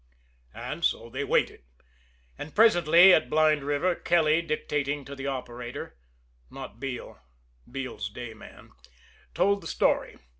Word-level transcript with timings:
And 0.55 0.83
so 0.83 1.11
they 1.11 1.23
waited. 1.23 1.61
And 2.35 2.55
presently 2.55 3.13
at 3.13 3.29
Blind 3.29 3.63
River, 3.63 3.93
Kelly, 3.93 4.41
dictating 4.41 5.05
to 5.05 5.13
the 5.15 5.27
operator 5.27 5.95
not 6.49 6.79
Beale, 6.79 7.21
Beale's 7.71 8.09
day 8.09 8.33
man 8.33 8.71
told 9.35 9.61
the 9.61 9.67
story. 9.67 10.17